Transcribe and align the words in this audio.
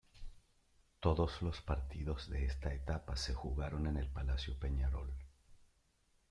Todos 0.99 1.43
los 1.43 1.61
partidos 1.61 2.27
de 2.27 2.45
esta 2.45 2.73
etapa 2.73 3.15
se 3.15 3.35
jugaron 3.35 3.85
en 3.85 3.97
el 3.97 4.07
Palacio 4.09 4.57
Peñarol. 4.57 5.13